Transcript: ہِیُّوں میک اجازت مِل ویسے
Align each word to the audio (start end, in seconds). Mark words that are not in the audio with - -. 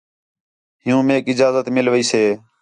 ہِیُّوں 0.83 1.01
میک 1.07 1.23
اجازت 1.33 1.65
مِل 1.75 1.87
ویسے 1.93 2.23